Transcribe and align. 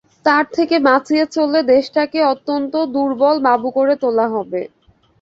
তার 0.25 0.45
থেকে 0.53 0.75
বাঁচিয়ে 0.87 1.25
চললে 1.35 1.59
দেশটাকে 1.71 2.19
অত্যন্ত 2.33 2.73
দুর্বল, 2.93 3.35
বাবু 3.47 3.67
করে 3.77 3.93
তোলা 4.03 4.25
হবে। 4.35 4.61